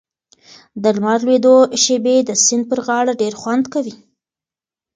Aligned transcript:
د 0.81 0.83
لمر 0.95 1.19
لوېدو 1.25 1.55
شېبې 1.83 2.15
د 2.23 2.29
سیند 2.45 2.63
پر 2.69 2.79
غاړه 2.85 3.13
ډېر 3.21 3.33
خوند 3.41 3.65
کوي. 3.73 3.95